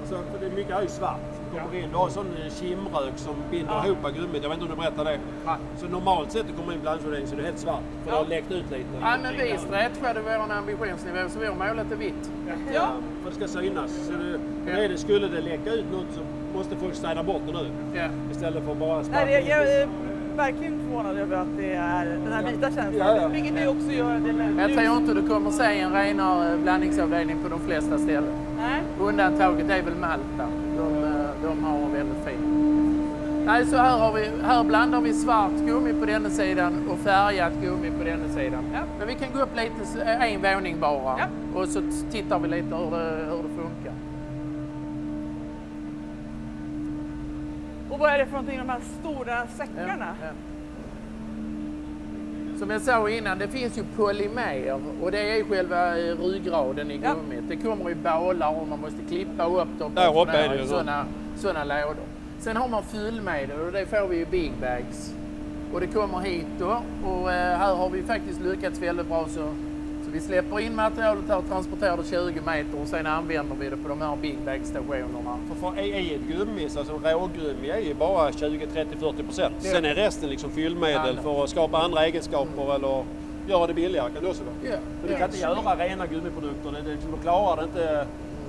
[0.00, 1.31] alltså, för det är mycket är ju svart.
[1.52, 3.86] Du kommer in, du har sån eh, kimrök som binder Ja.
[3.86, 4.42] ihop gummit.
[4.42, 5.18] Jag vet inte om du berättar det?
[5.44, 5.56] Ja.
[5.76, 7.82] Så normalt sett du kommer in i blandningsavdelningen så är det helt svart.
[8.04, 8.84] För det har läckt ut lite.
[9.00, 12.30] Ja, men vi stretchade vår ambitionsnivå så vi har målat det vitt.
[12.74, 12.88] Ja,
[13.22, 13.90] för det ska synas.
[14.06, 14.38] Så det,
[14.70, 14.76] Ja.
[14.78, 16.20] är det, skulle det läcka ut något så
[16.58, 17.66] måste folk städa bort det nu.
[17.94, 18.06] Ja.
[18.30, 19.88] Istället för att bara sparka Nej, jag, jag
[20.36, 22.94] verkligen förvånad över att det är den här vita känslan.
[22.98, 23.28] Ja, ja.
[23.28, 26.56] Vilket det också gör det med Men jag tror inte du kommer se en renare
[26.56, 28.32] blandningsavdelning på de flesta ställen.
[28.58, 28.80] Nej.
[29.00, 30.48] Undantaget är väl Malta.
[30.78, 32.40] De, eh, de har väldigt fint.
[33.46, 37.52] Nej, så här, har vi, här blandar vi svart gummi på denna sidan och färgat
[37.62, 38.64] gummi på denna sidan.
[38.74, 38.80] Ja.
[38.98, 41.18] Men vi kan gå upp lite, s- en våning bara.
[41.18, 41.24] Ja.
[41.60, 43.92] Och så tittar vi lite hur det, hur det funkar.
[47.90, 50.06] Och vad är det för någonting, de här stora säckarna?
[50.22, 50.28] Ja.
[52.58, 57.00] Som jag sa innan, det finns ju polymer och det är själva eh, ryggraden i
[57.02, 57.14] Ja.
[57.14, 57.48] gummit.
[57.48, 59.92] Det kommer i bålar och man måste klippa upp dem.
[59.94, 60.82] Där uppe är det ju så.
[61.36, 62.04] Sådana, lådor.
[62.40, 65.14] Sen har man fyllmedel och det får vi i big bags.
[65.74, 69.54] Och det kommer hit då och eh, här har vi faktiskt lyckats väldigt bra så,
[70.04, 73.68] så vi släpper in materialet här och transporterar det 20 meter och sen använder vi
[73.70, 75.38] det på de här big bag-stationerna.
[75.48, 79.22] För, för i, i ett gummi, så alltså rågummi är ju bara 20, 30, 40
[79.22, 79.54] procent.
[79.58, 81.22] Sen är resten liksom fyllmedel Ja.
[81.22, 83.04] för att skapa andra egenskaper eller
[83.48, 84.72] göra det billigare kan det också vara.
[84.72, 84.78] Ja.
[85.02, 86.70] Men du kan inte göra rena gummiprodukter.
[87.12, 88.06] Du klarar det inte.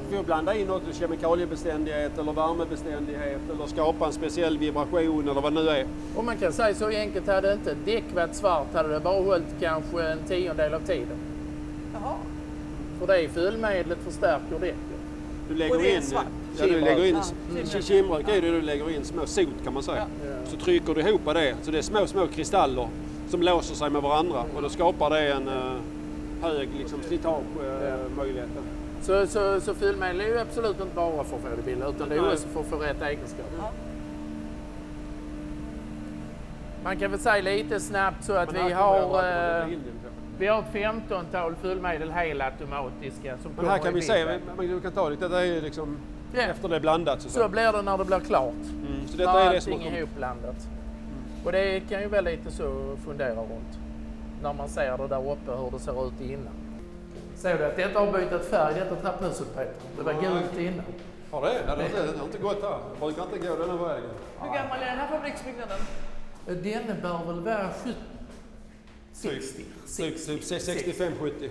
[0.10, 5.54] Du får blanda in något, kemikaliebeständighet eller värmebeständighet eller skapa en speciell vibration eller vad
[5.54, 5.86] det nu är.
[6.16, 9.22] Och man kan säga så enkelt, hade inte ett däck varit svart hade det bara
[9.24, 11.18] hållit kanske en tiondel av tiden.
[11.94, 12.16] Jaha.
[13.00, 14.76] För det fyllmedlet förstärker däcket.
[15.50, 16.26] Du lägger Och det är in, svart?
[16.58, 17.68] Ja, du lägger in, Ja, mm.
[17.68, 17.86] kimrök.
[17.86, 19.98] kimrök är det du lägger in små sot kan man säga.
[19.98, 20.30] Ja.
[20.30, 20.52] Ja.
[20.52, 22.88] Så trycker du ihop det, så det är små, små kristaller
[23.30, 25.74] som låser sig med varandra och då skapar det en eh,
[26.42, 28.50] hög liksom, slitagemöjlighet.
[29.04, 32.10] Så, så, så fyllmedel är ju absolut inte bara för att få det billigt utan
[32.10, 33.58] det är också för att få rätt egenskaper.
[33.58, 33.72] Ja.
[36.84, 39.00] Man kan väl säga lite snabbt så att vi har,
[39.62, 39.68] eh,
[40.38, 44.26] vi har ett 15-tal fyllmedel helautomatiska som Men här kan i vi se,
[44.58, 45.98] men du kan ta lite, detta är liksom
[46.36, 46.42] Ja.
[46.42, 47.22] efter det är blandat.
[47.22, 48.54] Så, Så blir det när det blir klart.
[48.54, 50.00] mm, så detta när är det som har allting är kommit.
[50.10, 50.68] ihopblandat.
[51.46, 52.64] Och det kan ju vara lite så
[52.94, 53.80] att fundera runt.
[54.44, 56.54] När man ser det där uppe hur det ser ut innan.
[57.44, 59.74] Ser du att detta har bytt färg, detta trapphuset Peter?
[59.98, 60.86] Det var gult innan.
[61.32, 61.54] Har det?
[61.68, 62.70] Ja, det, har inte, det har inte gått här.
[62.70, 64.10] Jag brukar inte gå den här vägen.
[64.42, 65.80] Hur gammal är den här fabriksbyggnaden?
[66.46, 67.96] Denne bör väl vara 70,
[69.14, 69.64] 60?
[69.98, 71.50] Typ, typ 65-70.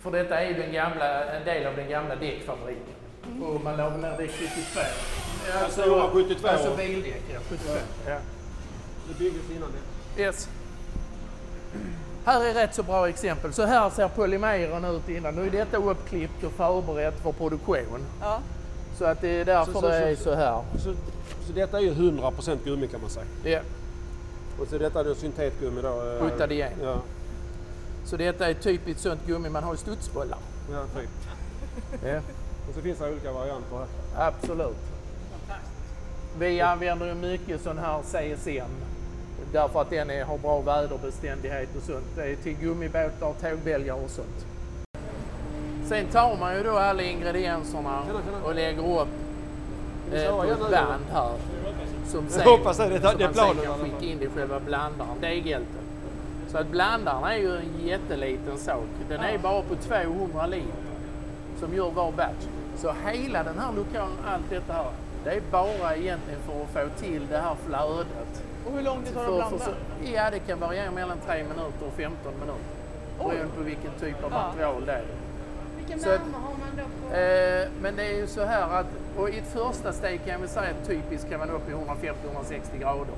[0.00, 2.94] För detta är ju den gamla, en del av den gamla däckfabriken.
[3.42, 4.80] Och man la väl ner däck 72.
[5.64, 6.76] Alltså, det var 72 Alltså år.
[6.76, 7.40] bildäck, ja.
[7.48, 7.76] 75.
[8.06, 8.18] Ja.
[9.08, 9.68] Det byggdes innan
[10.16, 10.22] det.
[10.22, 10.48] Yes.
[12.26, 13.52] Här är rätt så bra exempel.
[13.52, 15.34] Så här ser polymeren ut innan.
[15.34, 18.00] Nu är detta uppklippt och förberett för produktion.
[18.20, 18.38] Ja.
[18.98, 20.62] Så att det är därför Så- så- det är så- så här.
[20.78, 20.94] Så,
[21.46, 23.26] så detta är ju 100% gummi kan man säga.
[23.44, 23.60] Ja,
[24.60, 25.88] Och så detta är då syntetgummi då.
[25.88, 26.70] eh, Butadiene.
[26.82, 26.96] Ja,
[28.04, 30.38] Så detta är typiskt sånt gummi man har i studsbollar.
[30.72, 31.10] ja typ.
[32.04, 32.18] Ja.
[32.68, 34.26] Och så finns det olika varianter här.
[34.28, 34.76] Absolut.
[36.38, 38.70] Vi använder ju mycket sån här CSM.
[39.56, 42.04] Därför att den är, har bra väderbeständighet och sånt.
[42.16, 44.46] Det är till gummibåtar, tågbälgar och sånt.
[45.88, 48.02] Sen tar man ju då alla ingredienserna
[48.44, 49.08] och lägger upp
[50.12, 51.32] eh, på ett band här.
[52.06, 54.60] Som Jag sen, hoppas det, det, som det man sen kan skicka in i själva
[54.60, 55.84] blandaren, deghjälten.
[56.48, 58.86] Så att blandaren är ju en jätteliten sak.
[59.08, 60.66] Den är bara på 200 liter
[61.60, 62.46] som gör var batch.
[62.76, 64.90] Så hela den här lokalen, allt detta här,
[65.24, 68.42] det är bara egentligen för att få till det här flödet.
[68.66, 69.66] Och hur lång tid tar det att blanda?
[70.14, 72.60] ja, det kan variera mellan 3 minuter och 15 minuter.
[73.18, 73.34] Oj.
[73.34, 74.46] Beroende på vilken typ av Ja.
[74.46, 75.04] material det är.
[75.76, 77.14] Vilken Så- värme har man då på?
[77.14, 80.48] Eh, men det är ju så här att, och i ett första steg kan vi
[80.48, 83.14] säga att typiskt kan man upp i 150-160 grader.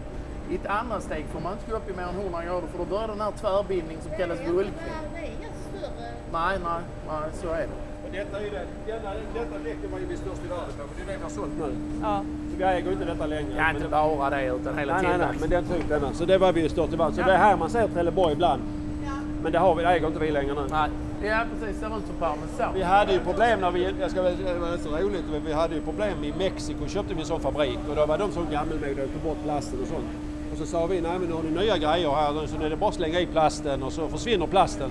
[0.50, 2.78] I ett andra steg får man inte gå upp i mer än 100 grader för
[2.78, 4.74] då börjar den här tvärbildningen som kallas vulkning.
[5.14, 6.10] Det är inga större.
[6.32, 7.68] Nej, nej, nej, så är det.
[8.12, 11.12] Detta, är det, denna, detta däcket var ju vi störst i världen på, men det
[11.12, 11.70] är det vi har sålt nu.
[12.02, 12.20] Ja.
[12.50, 13.52] Så vi äger ju inte detta längre.
[13.56, 15.40] Ja, inte det- bara det utan hela Nej, nej, nej, tillverkningen.
[15.40, 15.64] men den
[16.00, 16.14] typen.
[16.14, 17.14] Så det var vi ju störst i världen.
[17.14, 18.62] Så det är här man ser Trelleborg ibland.
[19.04, 19.10] Ja.
[19.42, 20.60] Men det har vi, det äger inte vi längre nu.
[20.70, 20.90] Nej,
[21.30, 21.80] ja precis.
[21.80, 22.74] Ser ut som parmesan.
[22.74, 25.52] Vi hade ju problem när vi, jag ska väl, det var så roligt, men vi
[25.52, 28.40] hade ju problem i Mexiko köpte vi en sån fabrik och då var de så
[28.52, 30.06] gammelmodiga och tog bort plasten och sånt.
[30.52, 32.70] Och så sa vi, nej men nu har ni nya grejer här så nu är
[32.70, 34.90] det bara att slänga i plasten och så försvinner plasten.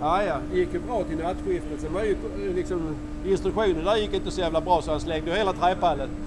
[0.00, 1.80] Ja, ja, det gick ju bra till nattskiftet.
[1.80, 5.30] Sen var ju eh, liksom, instruktionen där gick inte så jävla bra så han slängde
[5.34, 6.08] hela träpallen.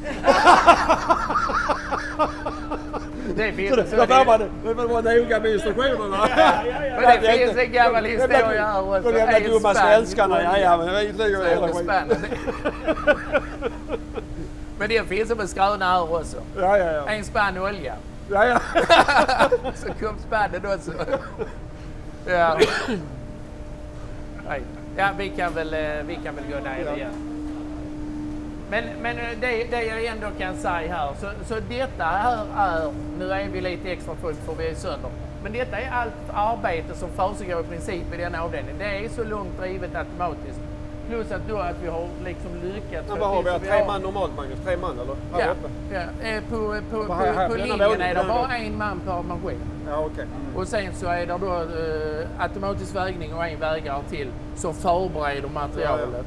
[3.36, 6.27] Det finns Så det, så det- får man det var noga med instruktionerna.
[7.01, 9.12] Men det finns en gammal historia här också.
[9.12, 12.17] De jävla dumma svenskarna, ja ja men det Så är ju är hela skiten.
[14.79, 16.38] Men det finns som en skröna här också.
[16.57, 17.07] Ja, ja, ja.
[17.09, 17.93] En spann olja.
[18.31, 18.59] ja, ja.
[19.75, 20.91] Så kom spannen också.
[22.25, 22.57] Ja.
[24.47, 24.62] Nej.
[24.97, 26.95] Ja, vi kan väl, eh, vi kan väl gå ner Ja.
[26.95, 27.12] igen.
[28.69, 32.91] Men, men eh, det, det jag ändå kan säga här, så, så detta här är,
[33.19, 35.10] nu är vi lite extra fullt för vi är sönder,
[35.43, 38.77] men detta är allt arbete som försiggår i princip i den avdelningen.
[38.79, 40.60] Det är så långt drivet automatiskt.
[41.09, 43.09] Plus att då att vi har liksom lyckats.
[43.09, 43.49] Men vad har vi?
[43.49, 43.59] Här?
[43.59, 44.59] Tre man normalt Magnus?
[44.65, 45.15] Tre man eller?
[45.33, 45.69] Här Ja, uppe?
[45.93, 46.27] ja.
[46.29, 46.55] Eh, På,
[46.91, 49.59] på, på, Vad här- på på linjen är det bara en man per maskin.
[49.89, 50.25] Ja okej.
[50.55, 55.49] Och sen så är det då eh, automatisk vägning och en vägare till som förbereder
[55.49, 56.25] materialet.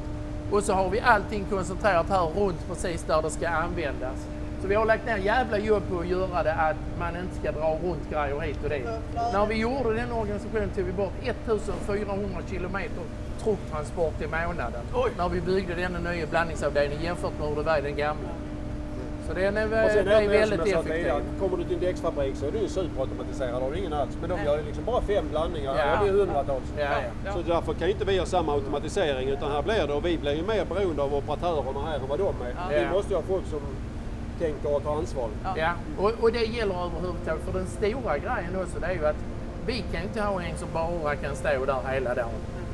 [0.51, 4.27] Och så har vi allting koncentrerat här runt precis där det ska användas.
[4.67, 7.79] Vi har lagt ner jävla jobb på att göra det att man inte ska dra
[7.83, 8.85] runt grejer hit och dit.
[9.33, 13.03] När vi gjorde den organisationen tog vi bort 1400 kilometer
[13.43, 14.81] trucktransport i månaden.
[14.93, 15.11] Oj.
[15.17, 18.29] När vi byggde denna nya blandningsavdelning jämfört med hur det var i den gamla.
[19.27, 21.11] Så den är, Och sen det är det väldigt effektiv.
[21.39, 24.17] kommer du till en däcksfabrik så är du ju superautomatiserad, har du ingen alls.
[24.21, 26.03] Men de gör liksom bara fem blandningar, ja.
[26.03, 26.73] det är hundratals.
[26.77, 26.85] Ja,
[27.25, 27.33] ja.
[27.33, 30.33] Så därför kan inte vi ha samma automatisering utan här blir det, och vi blir
[30.33, 32.73] ju mer beroende av operatörerna här än vad de är.
[32.73, 32.79] Ja.
[32.79, 33.59] Vi måste ju ha folk som
[34.39, 35.29] tänker och tar ansvar.
[35.55, 37.43] Ja, och, och det gäller överhuvudtaget.
[37.45, 39.15] För den stora grejen också det är ju att
[39.65, 42.29] vi kan ju inte ha en som bara kan stå där hela dagen.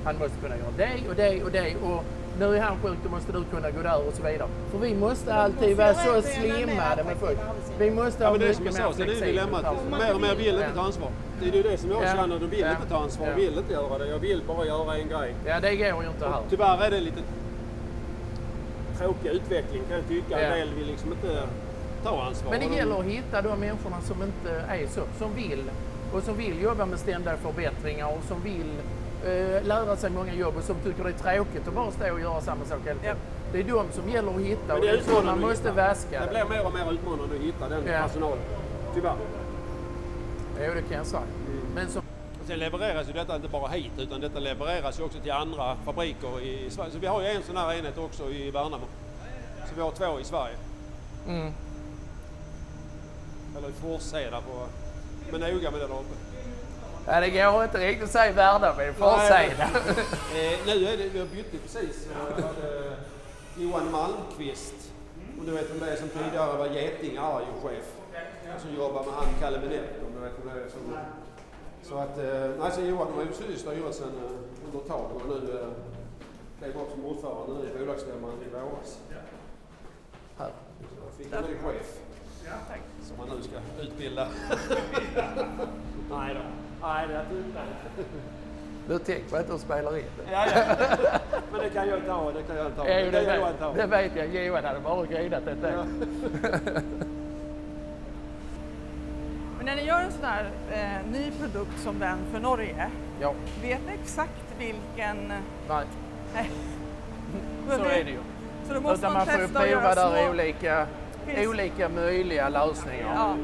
[0.06, 2.04] Han måste kunna göra det och det och det och
[2.40, 4.48] nu är han sjuk, då måste du kunna gå där och så vidare.
[4.72, 7.38] För vi måste alltid vara så slimmade med folk.
[7.80, 9.66] Vi måste Ja, ha men det är som mycket jag mer sa, sen är dilemmat.
[10.00, 11.10] Mer och mer vill inte ta ansvar.
[11.42, 12.08] Det är ju det som jag Ja.
[12.16, 12.70] känner, de vill Ja.
[12.72, 13.36] inte ta ansvar, Ja.
[13.36, 14.08] vill inte göra det.
[14.08, 15.36] Jag vill bara göra en grej.
[15.46, 16.40] Ja, det går ju inte här.
[16.50, 17.20] Tyvärr är det lite
[19.00, 20.42] tråkig utveckling kan jag tycka.
[20.42, 20.48] Ja.
[20.48, 21.44] En del vill liksom inte
[22.04, 22.52] ta ansvar.
[22.52, 25.64] Men Och det de- gäller att hitta de människorna som inte är så, som vill
[26.14, 28.72] och som vill jobba med ständiga förbättringar och som vill
[29.26, 32.20] eh, lära sig många jobb och som tycker det är tråkigt att bara stå och
[32.20, 33.18] göra samma sak hela tiden.
[33.52, 35.40] Det är de som gäller att hitta Men och det det är är så man
[35.40, 35.88] måste hitta.
[35.88, 36.20] vaska.
[36.26, 38.02] Det blir mer och mer utmanande att hitta den Ja.
[38.02, 38.38] personalen.
[38.96, 39.16] Tyvärr.
[40.62, 41.22] Jo, det kan jag säga.
[41.76, 42.02] Men som,
[42.48, 46.42] Sen levereras ju detta inte bara hit utan detta levereras ju också till andra fabriker
[46.42, 46.92] i Sverige.
[46.92, 48.86] Så vi har ju en sån här enhet också i Värnamo.
[49.70, 50.56] Så vi har två i Sverige.
[51.28, 51.54] mm.
[53.58, 54.66] Eller i Forsheda på...
[55.32, 56.16] Men noga med det där uppe.
[57.08, 59.64] Ja, det går inte riktigt att säga Värnamo, men Forsheda.
[59.64, 62.08] Eh, nu är det, vi har bytt precis.
[62.14, 62.96] Jag hade
[63.58, 64.76] Johan Malmqvist.
[65.40, 67.86] Om du vet vem det är som tidigare var Getinge Arjo-chef.
[68.62, 70.70] Som jobbar med han Kalle Minett om du vet vem det är.
[70.70, 70.98] Som,
[71.84, 75.06] så att, eh, nej så Johan har ju suttit i styrelsen eh, under ett tag
[75.16, 75.68] och nu eh,
[76.60, 79.00] blev upp som ordförande nu i bolagsstämman i våras.
[80.38, 80.52] Här.
[80.80, 82.00] Så fick en ny chef
[82.68, 82.82] Tack.
[83.02, 84.28] som man nu ska utbilda.
[86.10, 86.42] nej då.
[86.88, 87.62] Nej, det är inte
[88.88, 90.32] Du tänk på att de spelar in det.
[90.32, 91.20] Ja, ja.
[91.52, 92.88] Men det kan jag ta, det kan jag ta.
[92.88, 93.74] Jo, det, kan Johan vet, ta.
[93.74, 94.46] det vet jag.
[94.46, 95.86] Johan hade bara grinat ett Ja.
[99.66, 102.90] Men när ni gör en sån här eh, ny produkt som den för Norge,
[103.22, 105.28] Ja, vet ni exakt vilken...
[105.70, 105.86] nej,
[106.34, 106.52] Nej.
[107.78, 108.20] så är det ju.
[108.68, 110.30] Så då måste Utan man, man får prova där små...
[110.30, 110.88] olika,
[111.28, 113.14] Finns- olika möjliga lösningar.
[113.16, 113.36] Ja,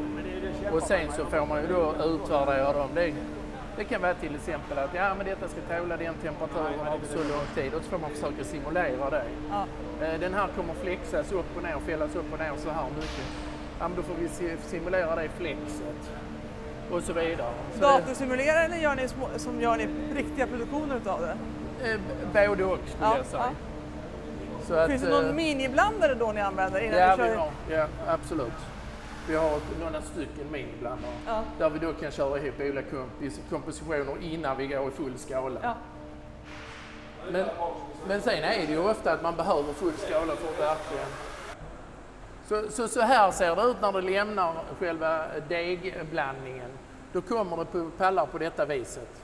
[0.72, 2.90] Och sen så får man ju då utvärdera dem.
[2.96, 3.14] Det,
[3.78, 7.18] det kan vara till exempel att ja, men detta ska tåla den temperaturen av så
[7.18, 9.24] lång tid och så får man försöka simulera det.
[9.50, 9.66] ja.
[10.06, 13.49] Eh, Den här kommer flexas upp och ner, fällas upp och ner så här mycket.
[13.80, 16.12] Ja, men då får vi si- simulera det flexet
[16.92, 17.54] och så vidare.
[17.74, 21.36] Så det, Datorsimulerar eller gör ni små, som gör ni riktiga produktioner utav det?
[21.92, 23.44] eh, både och skulle Ja, jag säga.
[23.44, 23.52] ja.
[24.68, 27.36] Så att, Finns det eh, någon miniblandare då ni använder innan Ja, ni vi kör?
[27.36, 28.52] har, ja, absolut.
[29.28, 31.44] Vi har några stycken miniblandare Ja.
[31.58, 35.60] där vi då kan köra ihop olika kompos- kompositioner innan vi går i full skala.
[35.64, 35.74] Ja.
[37.32, 37.46] Men,
[38.08, 41.06] men sen är det ju ofta att man behöver full skala för att verkligen...
[42.50, 46.70] Så, så, så här ser det ut när det lämnar själva degblandningen.
[47.14, 49.24] Då kommer det på pallar på detta viset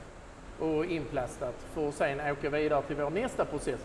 [0.60, 3.80] och inplastat för att sen åka vidare till vår nästa process.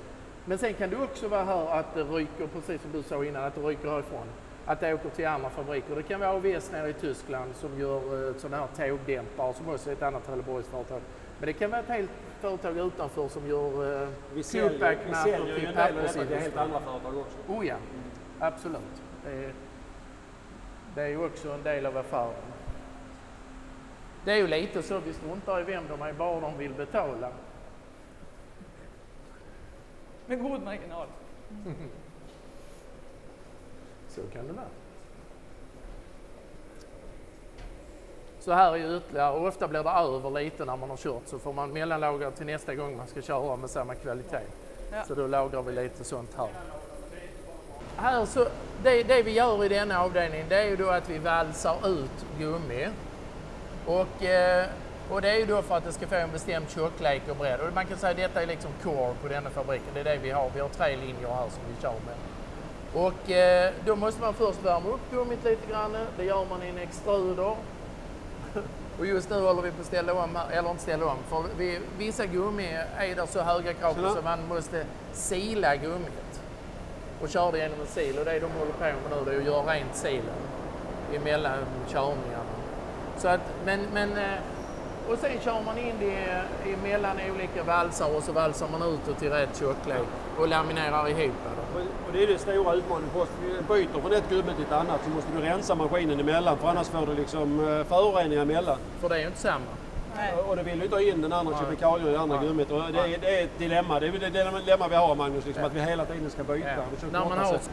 [0.45, 3.43] Men sen kan det också vara här att det ryker, precis som du sa innan,
[3.43, 4.27] att det ryker härifrån.
[4.65, 5.95] Att det åker till andra fabriker.
[5.95, 9.89] Det kan vara AVS nere i Tyskland som gör eh, sådana här tågdämpare som också
[9.89, 11.01] är ett annat Trelleborgsföretag.
[11.39, 15.31] Men det kan vara ett helt företag utanför som gör eh, Vi säljer, vi Tupac-mattor
[15.31, 17.37] säljer ju en del av detta till helt andra företag också.
[17.47, 17.75] Oh ja,
[18.39, 19.00] absolut.
[19.23, 19.53] Det är,
[20.95, 22.51] det är ju också en del av affären.
[24.25, 27.31] Det är ju lite så, vi struntar i vem de är, bara de vill betala.
[30.25, 31.07] Med god marginal.
[34.07, 34.65] Så kan det vara.
[38.39, 41.21] Så här är ju ytterligare, och ofta blir det över lite när man har kört
[41.25, 44.41] så får man mellanlagra till nästa gång man ska köra med samma kvalitet.
[44.91, 45.03] Ja.
[45.03, 46.49] Så då lagrar vi lite sånt här.
[47.97, 48.47] Här så,
[48.83, 52.25] det, det vi gör i denna avdelning det är ju då att vi valsar ut
[52.39, 52.87] gummi.
[53.85, 54.65] Och, eh,
[55.09, 57.59] och det är ju då för att det ska få en bestämd tjocklek och bredd.
[57.59, 59.87] Och man kan säga att detta är liksom core på denna fabriken.
[59.93, 60.51] Det är det vi har.
[60.53, 62.15] Vi har tre linjer här som vi kör med.
[62.93, 65.97] Och eh, då måste man först värma upp gummit lite grann.
[66.17, 67.55] Det gör man i en extruder.
[68.99, 71.79] Och just nu håller vi på att ställa om, eller inte ställa om, för vi,
[71.97, 76.20] vissa gummi är där så höga krav så man måste sila gummit
[77.23, 78.15] och köra det genom en sil.
[78.19, 80.39] Och det de håller på med nu det är att göra rent silen
[81.15, 81.57] emellan
[81.89, 82.43] körningarna.
[83.17, 84.39] Så att, men, men, eh,
[85.09, 86.41] och sen kör man in det
[86.73, 90.01] emellan olika valsar och så valsar man ut det till rätt tjocklek
[90.39, 91.79] och laminerar ihop det.
[91.79, 93.29] Och- det är det stora utmaningen på oss.
[93.41, 96.67] Vi byter från ett gubbe till ett annat så måste du rensa maskinen emellan för
[96.67, 98.77] annars får du liksom eh, föroreningar emellan.
[99.01, 99.65] För det är ju inte samma.
[100.21, 100.33] Nej.
[100.47, 102.47] Och då vill du inte ha in den andra kemikalien i det andra Nej.
[102.47, 102.71] gummit.
[102.71, 103.99] Och det, är, det är ett dilemma.
[103.99, 105.67] Det är det dilemma vi har Magnus, liksom, Ja.
[105.67, 106.67] att vi hela tiden ska byta.
[106.69, 106.83] Ja.
[107.11, 107.69] När man hoppas har att-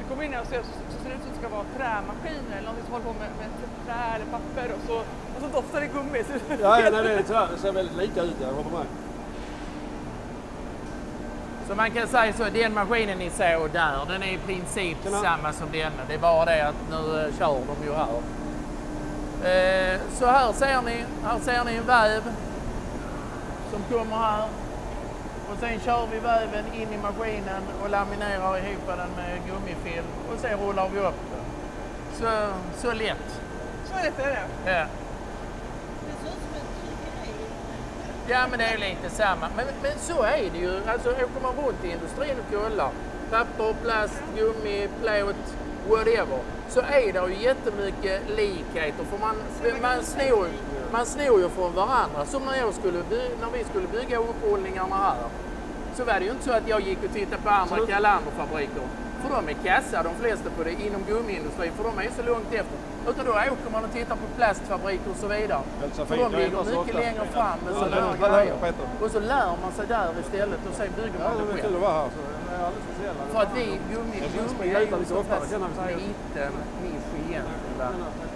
[0.00, 1.64] Jag kommer in här och ser så, så ser det ut som det ska vara
[1.76, 3.50] trämaskiner eller någonting som håller på med, med
[3.86, 4.96] trä eller papper och så,
[5.34, 6.20] och så doftar det gummi.
[6.28, 8.36] Så Ja, ja nej, det, är det ser väldigt lika ut.
[8.40, 8.86] Jag håller med.
[11.68, 15.52] Så man kan säga så, den maskinen ni såg där, den är i princip samma
[15.52, 16.02] som denna.
[16.08, 18.06] Det är bara det att nu eh, kör de ju här.
[19.44, 22.22] Eh, så här ser ni, här ser ni en väv
[23.70, 24.48] som kommer här.
[25.52, 30.38] Och sen kör vi väven in i maskinen och laminerar ihop den med gummifilm och
[30.40, 31.44] sen rullar vi upp den.
[32.18, 33.40] Så, så lätt.
[33.84, 34.72] Så lätt är det.
[34.72, 34.86] Ja.
[38.28, 39.48] Ja, men det är lite samma.
[39.56, 40.80] Men, men så är det ju.
[40.88, 42.90] Alltså, åker man runt i industrin och kollar,
[43.30, 45.56] papper, plast, gummi, plåt,
[45.88, 49.04] whatever, så är det ju jättemycket likheter.
[49.10, 49.36] För man,
[49.82, 50.46] man, snor,
[50.92, 52.26] man snor ju från varandra.
[52.26, 55.16] Som när, jag skulle by, när vi skulle bygga upprullningarna här.
[55.96, 58.86] Så var det ju inte så att jag gick och tittade på andra Calanderfabriker.
[59.22, 62.22] För de är kassa, de flesta på det, inom gummiindustrin, för de är ju så
[62.22, 62.91] långt efter.
[63.08, 65.60] Utan då åker man och tittar på plastfabriker och så vidare.
[66.06, 68.74] För de ligger mycket längre fram med sådana här är- grejer.
[69.02, 71.80] Och så lär man sig där istället och sen bygger man det själv.
[73.32, 74.18] För att vi, gummi,
[74.74, 77.46] är ju så pass liten nisch egentligen.
[77.78, 77.88] Va?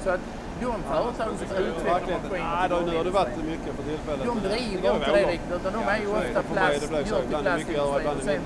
[0.05, 0.21] Så att
[0.61, 4.27] de företag som utvecklar maskiner Nej, nu har det varit mycket för tillfället.
[4.27, 7.15] de driver inte det riktigt utan de är ju ofta plast, det blev så.
[7.15, 8.43] gör till plastindustrin och sen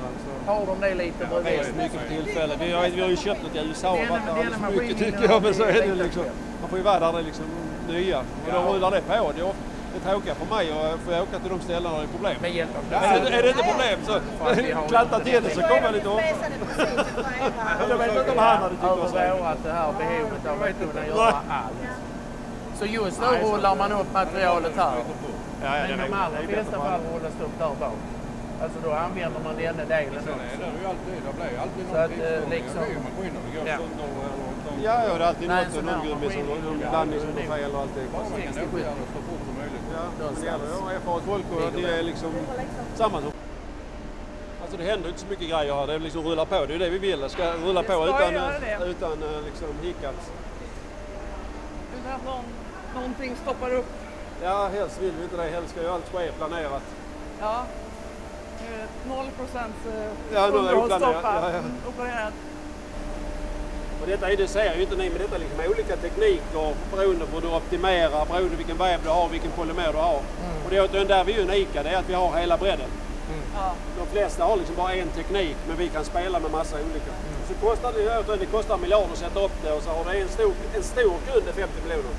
[0.46, 1.76] har de det lite Det är bredvid.
[1.76, 2.56] mycket för tillfället.
[2.60, 4.98] Vi har, vi har ju köpt något i USA och varit där alldeles för mycket
[4.98, 5.42] tycker jag.
[5.42, 6.24] Men så är det liksom,
[6.60, 7.44] man får ju vara där det är liksom
[7.88, 8.18] nya.
[8.18, 9.32] Och då rullar det på.
[10.04, 12.04] Det är det tråkiga för mig och får jag åka till de ställen där det
[12.04, 12.36] är problem.
[12.42, 15.60] Med hjälp Ja, är, det, är det inte problem så att klanta till det så
[15.60, 17.04] kommer är jag lite det era...
[17.88, 19.16] Jag vet inte om han hade tyckt det var så.
[19.16, 21.80] övervårat det här behovet av att kunna göra allt.
[22.78, 24.92] Så just nu rullar man upp materialet här.
[24.96, 27.58] Ja, ja, Men det de är- allra det är flesta bättre fall rullas det upp
[27.58, 27.98] där bak.
[28.62, 30.32] Alltså då använder man denna delen också.
[31.92, 32.80] Så att eh, liksom...
[32.80, 32.86] Ja.
[33.64, 34.49] Ja, ja, det
[34.84, 37.70] är alltid Nej, något, sån här någon gummi som någon Ja, blandning som går fel
[37.74, 38.00] och allt det.
[38.00, 38.84] 60-70.
[39.94, 42.30] Ja, men det gäller att ha erfaret folk och det är liksom
[42.94, 43.32] samma som...
[44.62, 45.86] Alltså det händer inte så mycket grejer här.
[45.86, 46.66] Det är liksom rulla på.
[46.66, 47.20] Det är det vi vill.
[47.20, 48.34] Det ska rulla på utan,
[48.84, 50.30] utan eh, liksom hiccups.
[51.98, 52.44] Utan att någon,
[52.94, 53.86] någonting stoppar upp.
[54.42, 55.50] Ja, helst vill vi inte det.
[55.50, 56.82] Helst ska ju allt ske planerat.
[57.40, 57.64] Ja.
[58.60, 59.90] Nu är det 0 procent Ja,
[60.32, 61.52] nu är det underhållsstopp här.
[61.52, 61.62] Ja,
[61.98, 62.30] ja.
[64.00, 64.02] Mm.
[64.02, 67.26] Och detta är, det ser ju inte ni, men detta är liksom olika tekniker beroende
[67.26, 70.20] på hur du optimerar, beroende på vilken väv du har, vilken polymer du har.
[70.64, 72.90] Och det är där vi är unika, det är att vi har hela bredden.
[73.54, 73.72] Ja.
[73.98, 77.12] De flesta har liksom bara en teknik, men vi kan spela med massa olika.
[77.48, 80.28] Så kostar det, det kostar miljarder att sätta upp det och så har du en
[80.28, 82.14] stor, en stor kund är 50 miljoner.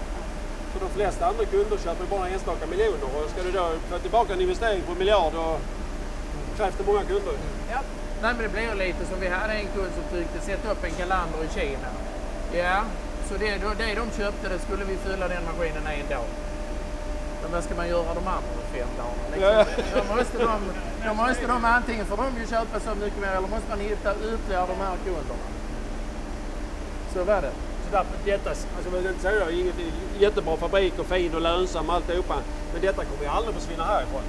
[0.74, 4.34] Så de flesta andra kunder köper bara enstaka miljoner och ska du då få tillbaka
[4.34, 5.58] en investering på en miljard då
[6.58, 7.34] krävs det många kunder.
[7.72, 7.80] Ja.
[8.22, 10.92] Nej men det blir lite som vi hade en kund som tyckte sätta upp en
[10.92, 11.90] kalander i Kina.
[12.54, 12.84] Ja,
[13.28, 16.26] så det, det de köpte det skulle vi fylla den maskinen en dag.
[17.42, 19.26] Men vad ska man göra de andra fem dagarna?
[19.32, 19.86] Liksom?
[19.96, 20.60] Då, måste de,
[21.08, 24.16] då måste de antingen får de ju köpa så mycket mer eller måste man hitta
[24.16, 25.46] ytterligare de här kunderna.
[27.14, 27.52] Så var det.
[27.84, 28.90] Så därför, detta, alltså,
[29.22, 29.76] det är inget
[30.20, 32.36] jättebra fabrik och fin och lönsam alltihopa.
[32.74, 34.22] Men detta kommer ju aldrig försvinna härifrån.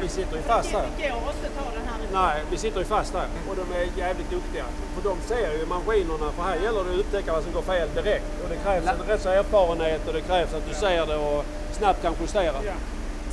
[0.00, 0.86] Vi sitter ju fast här.
[0.96, 1.98] Det går inte ta den här.
[2.12, 4.64] Nej, vi sitter ju fast här och de är jävligt duktiga.
[4.94, 7.88] För de ser ju maskinerna, för här gäller det att upptäcka vad som går fel
[7.94, 8.42] direkt.
[8.42, 11.44] Och det krävs en rätt så erfarenhet och det krävs att du ser det och
[11.72, 12.60] snabbt kan justera.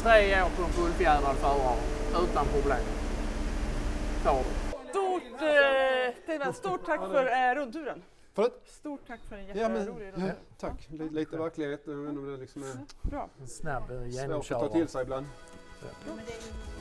[0.04, 1.76] Tre år på en fullfjädrad förare
[2.24, 2.84] utan problem.
[4.24, 4.90] Tar det.
[4.90, 8.02] Stort, eh, stort tack för eh, rundturen.
[8.34, 8.62] Förlåt?
[8.66, 10.34] Stort tack för en Ja, men, jätterolig ja, runda.
[10.60, 10.88] tack.
[11.12, 11.82] Lite, verklighet.
[11.86, 13.30] Jag vet inte om det liksom är Bra.
[13.42, 15.26] En snabb eh, svårt att ta till sig ibland.
[15.82, 16.81] Men det är ju